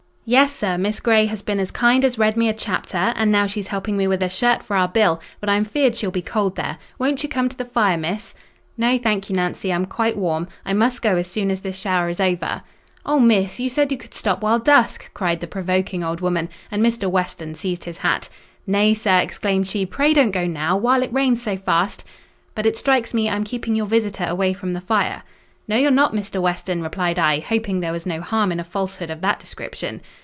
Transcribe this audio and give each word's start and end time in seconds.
"Yes, 0.23 0.55
sir; 0.55 0.77
Miss 0.77 1.01
Grey 1.01 1.25
has 1.25 1.41
been 1.41 1.59
as 1.59 1.71
kind 1.71 2.05
as 2.05 2.17
read 2.17 2.37
me 2.37 2.47
a 2.47 2.53
chapter; 2.53 3.11
an' 3.17 3.31
now 3.31 3.47
she's 3.47 3.67
helping 3.67 3.97
me 3.97 4.07
with 4.07 4.23
a 4.23 4.29
shirt 4.29 4.63
for 4.63 4.77
our 4.77 4.87
Bill—but 4.87 5.49
I'm 5.49 5.65
feared 5.65 5.97
she'll 5.97 6.11
be 6.11 6.21
cold 6.21 6.55
there. 6.55 6.77
Won't 6.97 7.21
you 7.23 7.27
come 7.27 7.49
to 7.49 7.57
th' 7.57 7.67
fire, 7.69 7.97
Miss?" 7.97 8.33
"No, 8.77 8.97
thank 8.97 9.29
you, 9.29 9.35
Nancy, 9.35 9.73
I'm 9.73 9.85
quite 9.87 10.15
warm. 10.15 10.47
I 10.65 10.71
must 10.71 11.01
go 11.01 11.17
as 11.17 11.27
soon 11.29 11.51
as 11.51 11.59
this 11.61 11.77
shower 11.77 12.07
is 12.07 12.21
over." 12.21 12.61
"Oh, 13.05 13.19
Miss! 13.19 13.59
You 13.59 13.69
said 13.69 13.91
you 13.91 13.97
could 13.97 14.13
stop 14.13 14.41
while 14.41 14.59
dusk!" 14.59 15.11
cried 15.13 15.41
the 15.41 15.47
provoking 15.47 16.01
old 16.03 16.21
woman, 16.21 16.47
and 16.69 16.85
Mr. 16.85 17.09
Weston 17.11 17.55
seized 17.55 17.83
his 17.83 17.97
hat. 17.97 18.29
"Nay, 18.65 18.93
sir," 18.93 19.19
exclaimed 19.19 19.67
she, 19.67 19.85
"pray 19.85 20.13
don't 20.13 20.31
go 20.31 20.45
now, 20.47 20.77
while 20.77 21.03
it 21.03 21.11
rains 21.11 21.41
so 21.41 21.57
fast." 21.57 22.05
"But 22.55 22.65
it 22.67 22.77
strikes 22.77 23.13
me 23.13 23.27
I'm 23.27 23.43
keeping 23.43 23.75
your 23.75 23.87
visitor 23.87 24.27
away 24.29 24.53
from 24.53 24.71
the 24.73 24.81
fire." 24.81 25.23
"No, 25.67 25.77
you're 25.77 25.91
not, 25.91 26.13
Mr. 26.13 26.41
Weston," 26.41 26.81
replied 26.81 27.19
I, 27.19 27.39
hoping 27.39 27.79
there 27.79 27.91
was 27.91 28.05
no 28.05 28.19
harm 28.19 28.51
in 28.51 28.59
a 28.59 28.63
falsehood 28.63 29.09
of 29.11 29.21
that 29.21 29.39
description. 29.39 30.01